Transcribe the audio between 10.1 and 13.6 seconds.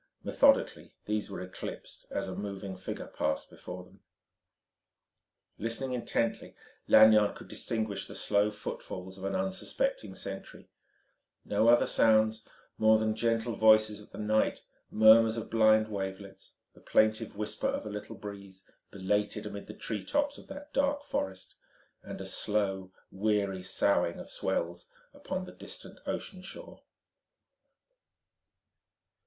sentry no other sounds, more than gentle